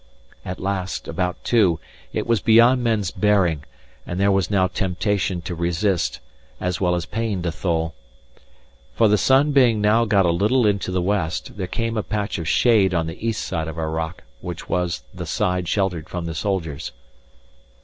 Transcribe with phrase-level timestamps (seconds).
[0.43, 1.79] At last, about two,
[2.11, 3.65] it was beyond men's bearing,
[4.03, 6.19] and there was now temptation to resist,
[6.59, 7.93] as well as pain to thole.
[8.95, 12.39] For the sun being now got a little into the west, there came a patch
[12.39, 16.25] of shade on the east side of our rock, which was the side sheltered from
[16.25, 16.93] the soldiers.